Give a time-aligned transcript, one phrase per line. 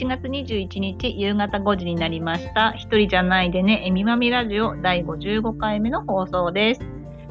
[0.00, 2.72] 7月21日夕方5時になりました。
[2.72, 6.80] 一人じゃないでね、えみまみラジオ第55回目の放送です。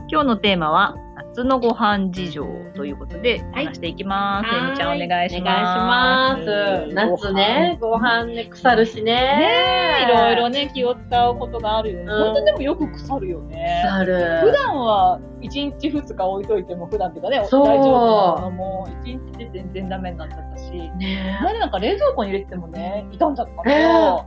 [0.07, 0.95] 今日のテーマは、
[1.31, 4.49] 夏のご飯事情ということではい話していきます。
[4.49, 6.93] えみちゃんお願いしおます。
[6.93, 9.03] 夏ね、ご飯ね、腐るしね。
[9.13, 12.05] ねえ、いろいろね、気を使うことがあるよね。
[12.05, 13.83] うん本当でもよく腐るよね。
[13.85, 14.41] 腐る。
[14.41, 24.25] 普段は1日2日置いといても普段っていうかね、大丈夫なのも1日で全然ダメになっちゃったし、ね前なんか冷蔵庫に入れててもね、傷んじゃったの。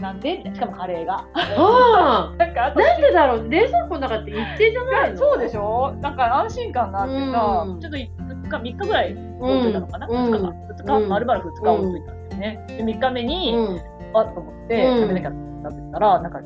[0.00, 0.42] なんで？
[0.54, 1.24] しかもカレーが。
[1.34, 2.38] うん。
[2.38, 3.48] なんかなんでだろう？
[3.48, 5.16] 冷蔵庫の中って一定じゃないの？
[5.18, 5.92] そうでしょ？
[6.00, 8.08] なんか安心感があってさ、うんちょっと2日、
[8.48, 10.48] 3日ぐらい置いといたのかな、うん ?2 日か。
[10.48, 12.64] 2日、うん丸々2日置いといたんだよね。
[12.68, 13.80] で、3日目に、うん。
[14.16, 16.42] あっと思って、うん食べなきゃって食べたら、なんか、っ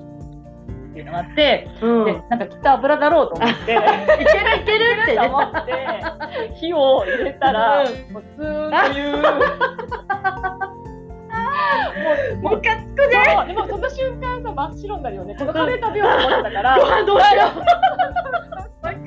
[0.92, 2.04] ていうのがあって、うん。
[2.04, 9.22] で、なんかきっと油だろうと思って、 いけるいけるって思って、火を入れたら、うんもうツーンという、
[12.42, 13.46] もう、もう、ムカつくね。
[13.46, 15.36] でもその瞬間さ、真っ白になるよね。
[15.38, 17.42] このカレー食べようと思ってたから、ご飯どうしよ
[18.82, 18.86] う。
[18.86, 19.00] わかる。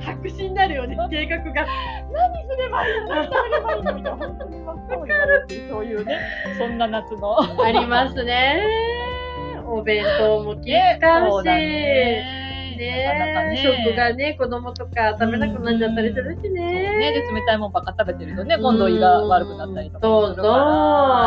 [0.00, 1.66] 白紙になるよね、計画が。
[2.12, 3.08] 何すればいいの？
[3.08, 3.94] 何食べればいいの？
[3.94, 6.18] みたいな、本当に真っ青になるっていう、そういうね、
[6.58, 7.62] そんな夏の。
[7.62, 8.62] ありますね。
[9.66, 11.44] お弁当も気ね使うし。
[11.44, 12.47] ね
[12.78, 13.04] ね。
[13.04, 13.56] なかなかね。
[13.56, 17.12] 食がね、子供とか食べなくなっちゃったりするしね、ね。
[17.12, 20.54] で冷たいもんばっか食べてるとね、今度胃が悪くなったりとかそうするから、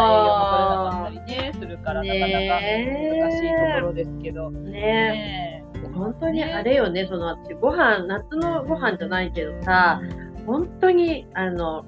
[0.08, 4.50] 栄養も取れなかったりね、するから、なかなかね難しいところですけど。
[4.52, 5.64] ねね
[5.94, 10.02] 本当にあれよね、その私ご飯、夏のご飯じゃないけどさ、
[10.46, 11.86] 本当に、あの、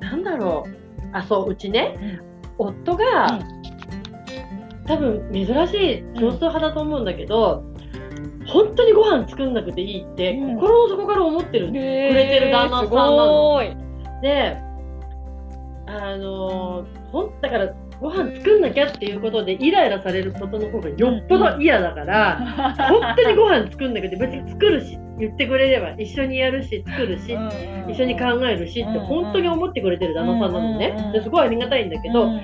[0.00, 0.80] なんだろう。
[1.12, 2.20] あ、そう、うちね、
[2.58, 3.38] 夫が、
[4.86, 7.62] 多分珍しい少数派だと思うんだけど、
[8.52, 10.54] 本当にご飯作んなくていいって、うん。
[10.56, 13.60] 心の底から思ってるんくれてる旦那さんなの。
[14.22, 14.56] で、
[15.86, 22.38] あのーほんだからご飯作んなきゃっていうことでイライラされることの方がよっぽど嫌だから、
[22.88, 27.36] 本当にご飯作んなくて別に作るし言ってくれれば一緒にやるし作るし、
[27.88, 32.40] 一緒に考えるしってうん本当に思ってくれてる旦那さんなのね、うんですごいありがたいんだけど、うん。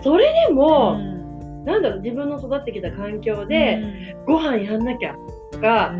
[0.00, 1.64] それでも、うん。
[1.64, 3.82] なんだろう自分の育ってきた環境で、
[4.26, 5.14] ご飯やんなきゃ
[5.54, 5.94] とか、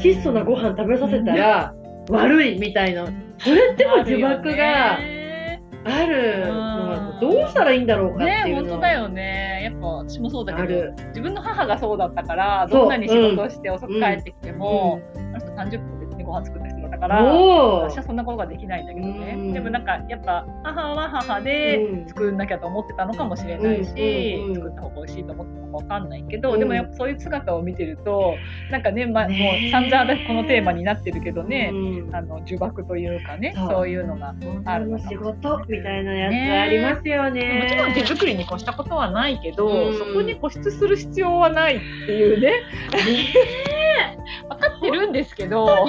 [0.00, 1.74] 質素なご飯食べさせたら
[2.10, 3.06] 悪いみたいな。
[3.38, 4.98] それっても呪縛が
[5.84, 8.62] あるのはどうしたらいいんだろうかってねいうの。
[8.62, 9.60] 本当だよね。
[9.64, 19.52] やっぱ私もそうだけど自分の母がそうだったからどんなに仕事をして遅く帰ってきても、あの人30分でご飯作った人だったからも私はそんなことができないんだけどね、うん。
[19.52, 22.08] でもなんかやっぱ母は母でうん。
[22.08, 26.58] 作んなきゃと思ってたのかもしれないし、作った方が美味しいと思ってたのかわかんないけど、うん。
[26.58, 28.34] でもやっぱそういう姿を見てると
[28.70, 33.88] なんかね、ま、もねう散々私このテーマになってるけどね、うんあの呪縛というかねそう。
[33.88, 34.34] いうのが
[34.64, 37.62] ある女の仕事みたいなやつありますよね。
[37.62, 39.98] もちろん手作りに越したことはないけど、うん。
[39.98, 42.52] そこに固執する必要はないっていうね。
[44.48, 45.86] 分 かってるんですけど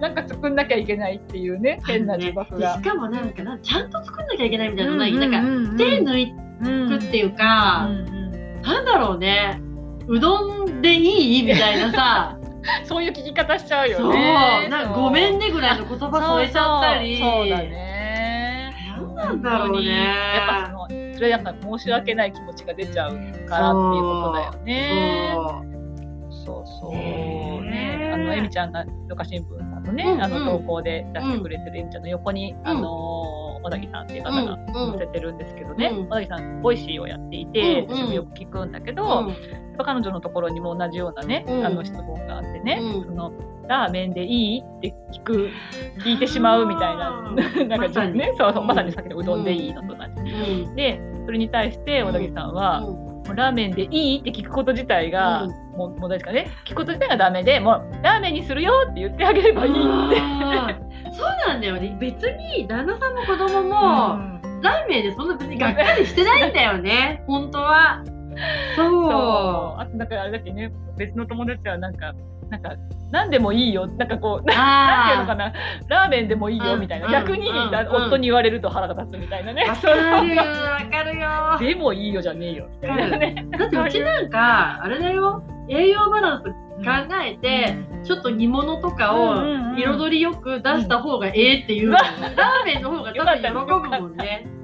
[0.00, 2.74] なんか作んなきゃいけないっていうね変な呪縛が。
[2.74, 6.32] しかもなんかなちゃんと作んなきゃいけないみたいなのない、なんかん手抜い
[6.62, 7.88] うんくっていうか、
[8.62, 9.60] なんだろうね
[10.06, 11.42] うどんでいい？
[11.44, 12.36] みたいなさ。
[12.84, 14.12] そういう聞き方しちゃうよそう。
[14.12, 14.68] ね。
[14.70, 17.18] なんかごめんねぐらいの言葉添えちゃったり。
[17.18, 17.48] そう。
[17.48, 18.74] だね。
[18.98, 19.88] なんなんだろうね。
[19.88, 25.32] やっぱそのそれやっぱ申し訳ない気持ちが出ちゃうからっていうことだよね。
[25.34, 26.32] そう。
[26.44, 27.59] そうそう。
[28.30, 36.08] の、えみちゃんが、どか新聞さんのね、うんあの、うん投稿で出してくれてるえみちゃんの横に、あの、小田木さんっていう方が載せてるんですけどね、うん。
[36.08, 39.30] 小田木さん、ボイシーをやっていて、私もよく聞くんだけど、
[39.84, 41.66] 彼女のところにも同じようなね、うん。
[41.66, 43.04] あの質問があってね、うん。
[43.04, 43.32] その、
[43.68, 45.48] ラーメンでいいって聞く、
[46.04, 47.32] 聞いてしまうみたいな、
[47.68, 50.32] なんかね、そうそう、うんまさにさっきのうどんでいいのと同じ。
[50.32, 50.74] うん。
[50.74, 51.00] で、
[51.30, 59.80] それに対して小田切さんは、もうラーメンでいいって聞くこと自体が、うんもう問題ですかね聞くこと自体がダメでもうラーメンにするよって言ってあげればいいって。
[61.12, 61.96] そうなんだよね。
[62.00, 67.22] 別に旦那さんも子供も、うんラーメンでそんな別にがっかりしてないんだよね。
[67.28, 68.02] 本当は。
[68.76, 69.10] そう。
[69.10, 72.12] そうあとだからあれだっけね別の友達はなんか
[72.50, 72.76] なんか
[73.12, 73.86] 何でもいいよ。
[73.86, 75.52] なんかこうなんていうのあかな。
[75.88, 77.70] ラーメンでもいいよみたいな、うん逆に、うん。
[77.70, 79.64] だ夫に言われると腹が立つみたいなね。
[79.66, 79.70] あ。
[79.70, 79.88] わか
[80.22, 81.74] る わかるよ。
[81.74, 82.68] でもいいよじゃねえよ。
[82.82, 83.46] みたいなね。
[83.58, 85.42] だってうちなんかあれだよ。
[85.68, 86.44] 栄養バランス
[86.80, 89.34] 考えて、ちょっと煮物とかを
[89.76, 91.92] 彩りよく出した方がええっていう、うん。
[91.92, 94.46] ラーメンの方が多分喜ぶもんね。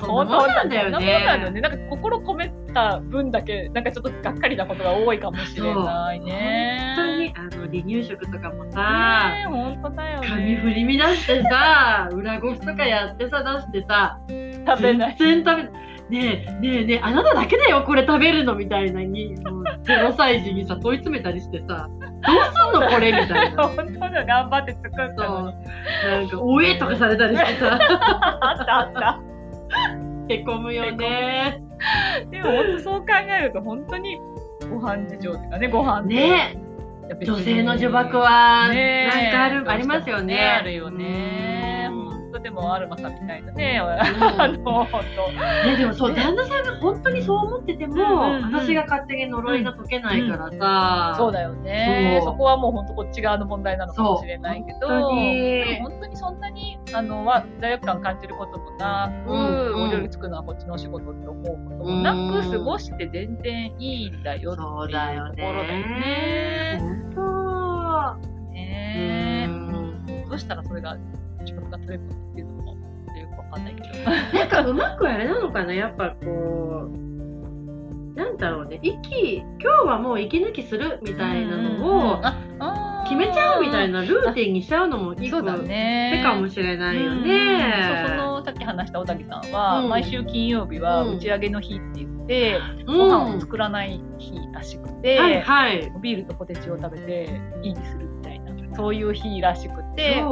[0.00, 1.50] そんなもんだよね。
[1.50, 1.60] ね。
[1.60, 6.94] なんか心込めた分だけなんかちょっとがっかりなことが多いかもしれないね。
[6.96, 10.28] 本当にあの離乳食とかもさ、ねえ本当だよね。
[10.28, 13.42] 髪振り乱してさ、裏ごしとかやってさ
[13.72, 14.18] 出してさ、
[14.66, 15.16] 食べない。
[15.18, 25.56] 全然食べねえねえねえあなただけだよこれ食べるのみたいなにもう0歳児にさ問い詰めたりしてさどうすんのこれみたいな本当だ頑張って作ったのに。
[26.04, 27.78] なんかおえとかされたりしてさ
[28.40, 29.35] あったあった。
[30.28, 31.62] へこむよね。
[32.30, 33.06] でも本当 そう考
[33.38, 34.18] えると本当に
[34.70, 36.58] ご飯事情っていうかねご飯ね。
[37.24, 40.58] 女性の呪縛はなんかある、ありますよね。
[40.60, 41.45] あるよね。
[42.46, 43.78] でもアルマさんみたいなね。
[43.78, 43.80] ん。
[44.40, 45.02] あの本
[45.64, 46.22] ね、でもそう、ね。
[46.22, 47.94] 旦那さんが本当にそう思ってても、
[48.52, 52.20] 私が勝手に呪いが解けないからさ、当そうだよね。
[52.22, 55.40] そこはもう本当こっち側の問題なのかもしれないけど、本当に。
[55.40, 62.42] でも本当にそんなにあのは罪悪感感じることもなく、お料理作るのはこっちのお仕事って思うこともなうん。
[62.44, 66.78] く過ごして全然いいんだよっていうところだよね。
[66.78, 68.52] 本当。
[68.52, 69.46] ね。
[69.48, 70.28] うん。
[70.28, 70.96] どうしたらそれが
[71.46, 74.10] 自分が取れるのかっていうのもよくわかんないけど。
[74.38, 77.06] なんかうまくあれなのかなやっぱこう
[78.18, 82.22] なんだろうね息今日はもう息抜きするみたいなのを
[83.04, 86.12] 決めちゃうみたいななルーティンにしちゃうのも一個そうだね。
[86.16, 88.04] 手かもしれないようんね。
[88.08, 95.92] そのさっき話した小竹さんは、うん毎週金曜日はうん打ち上げの日って言って、うんご飯を作らない日らしくて、はいはい。
[96.02, 98.08] ビールとポテチを食べていいにする
[98.76, 100.22] そういう日らしくて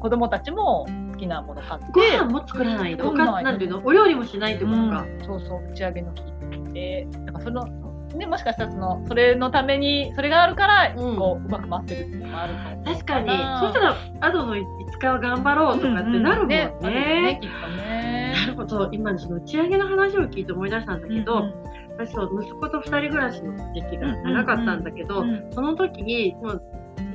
[0.00, 3.82] 子供たちも好きなもの買ってご飯も作らないと、おかうんなんていうの？
[3.84, 5.02] お料理もしないってことか。
[5.02, 7.66] うんそうそう打ち上げの日ってなんかその
[8.16, 11.16] ね、もしかしたらそのそれのためにそれがあるから、うん。
[11.16, 13.26] こううまく回ってるっていうのもあると思う確かに。
[13.26, 14.64] なそしたら、アドの5
[14.98, 16.74] 日は頑張ろうとかってなるもんね。
[16.80, 18.34] ねきっとね。
[18.34, 18.88] なるほど。
[18.92, 21.54] 今のその打ち上げの話を聞いて思い出したんだけど、うん
[21.98, 25.50] 私そう息子と2人暮らしの時期が長かったんだけど、うん。
[25.52, 26.62] その時にもう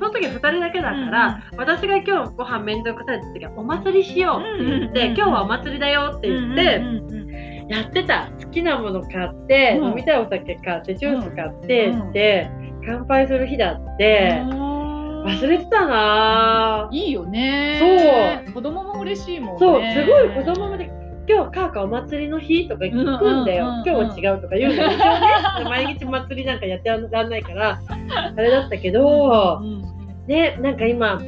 [0.04, 7.24] その時2人だけだから、私が今日ご飯面倒くさいって時はお祭りしようって言って、うんうんうん今日はお祭りだよって言って、うんうんうん
[7.66, 8.30] やってた。
[8.44, 9.88] 好きなもの買って、うん。
[9.88, 12.12] 飲みたいお酒買ってジュース買って、うん。
[12.12, 12.50] で
[12.84, 16.90] 乾杯する日だって、忘れてたな。
[16.92, 18.42] ぁいいよね。
[18.44, 18.52] そう。
[18.52, 19.58] 子供も嬉しいもんね。
[19.58, 20.90] そうすごい子供まで
[21.26, 23.86] 今日カーカお祭りの日とか聞くんだよ、うんうんうんうん。
[23.86, 29.93] 今日は違うとか言うんだよ一応ね毎日祭りなんかやってらんないからあれだったけど、うん
[30.26, 31.20] ねなんか今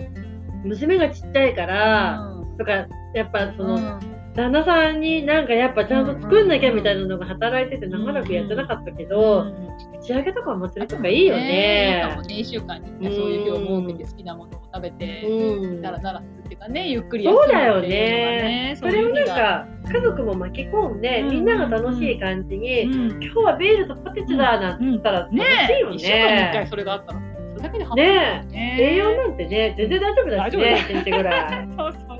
[0.65, 2.73] 娘がちっちゃいから、とか
[3.15, 4.17] やっぱその、うん。
[4.37, 12.07] 旦那さんになんかやっぱちゃんと作んなきゃみたいなのが働いてて長らくやってなかったけど、打ち上げとかお祭りとかいいよいいね。
[12.07, 12.23] かも。
[12.23, 15.81] ね1週間にねそういう日を設けて好きなものを食べてうん。
[15.81, 18.76] だらだらするっていうかねゆっくりそうだよ休むっていうね。
[18.79, 19.37] そのがれをなんそういう日が。
[19.37, 21.31] か家族も巻き込んで、うん。
[21.31, 23.11] みんなが楽しい感じに、うん。
[23.23, 25.79] 今日はビールとポテチだなんて言ったら楽しいね。
[25.81, 26.67] よ一週間に一回ね。
[26.69, 27.25] それがあったら
[27.61, 28.49] だけでハマるよね。
[28.79, 31.69] 栄養なんてね全然大丈夫だしね一日ぐらい。
[31.77, 32.19] そうそうそう。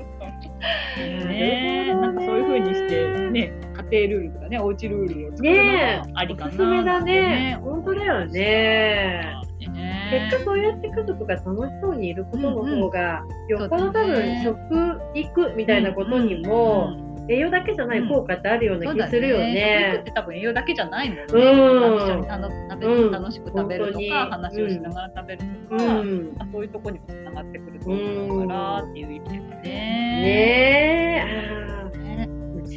[1.19, 1.93] なね。
[1.93, 3.53] なんかそういう風にしてね
[3.91, 7.13] 家庭ルールとかねおうちルールを作るねのがありかなおすすめだね。
[7.13, 7.59] ね。
[7.61, 9.47] 本当だよね。
[9.77, 10.29] ね。
[10.29, 20.03] 結果そうやって家族が楽しそうにいることの方が、よっぽど多分食育みたいなことにも、栄養だけじゃない効果ってあるような気するよねっ。
[20.03, 21.25] て多分栄養だけじゃないもんね。
[21.29, 26.29] うん楽しく食べるとか、話をしながら食べるとうか、ん。
[26.39, 29.63] あそういうとこにもつながってくると思うからっていう意味ではね。
[29.63, 31.76] ね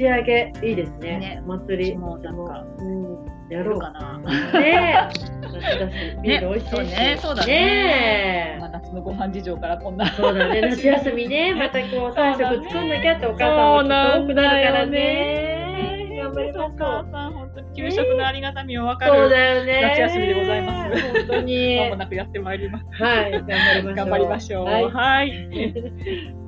[0.00, 1.19] ち上げいいですね。
[1.19, 1.92] ねお祭り。
[1.92, 3.90] 私もなんかうん、やろうか。
[3.90, 4.19] な。
[4.59, 5.11] ね
[5.54, 6.19] え。
[6.23, 6.71] ビール美味しいし。
[6.71, 10.07] そうねそうだねねえまあ夏のご飯事情からこんな。
[10.14, 16.16] そうだね、夏休みね、 またこう3食作んなきゃってお母さんも多くなるからね。
[16.23, 17.11] 頑張りましょお母う。
[17.11, 19.19] さん本当に給食のありがたみを分かる。
[19.21, 19.83] そうだよね。
[19.83, 21.78] 夏休みでございます本当に。
[21.80, 22.85] まもなくやってまいります。
[23.02, 23.95] はい、頑張りましょう。
[23.95, 24.64] 頑張りましょう。
[24.64, 26.40] はいはい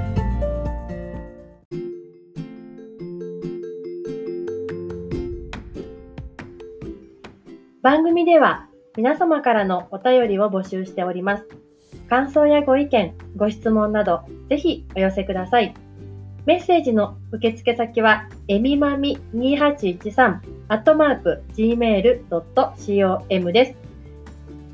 [7.84, 11.46] 番組では皆様からのお便りを募集しております。
[12.08, 15.74] 感想やご意見、ご質問など、ぜひお寄せください。
[16.46, 23.74] メッセージの受付先は、えみまみ2813、アットマーク、gmail.com です。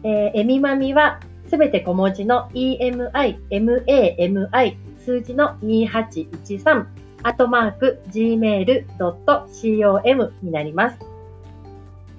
[0.04, 6.86] えー、えみまみは、すべて小文字の emi, mami, 数字の2813、
[7.24, 11.09] アットマーク、gmail.com になります。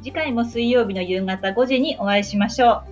[0.01, 2.84] 次回も水曜日の夕方5時にお会いしましょう。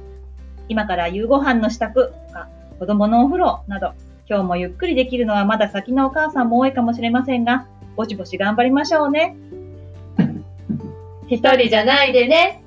[0.68, 2.48] 今から夕ご飯の支度とか、
[2.78, 3.94] 子供のお風呂など、
[4.30, 9.36] 今日もゆっくりできるのはまだ先のお母さんも多いかもしれませんが、ぼちぼち頑張りましょうね。
[11.28, 12.64] 一人じゃないでね。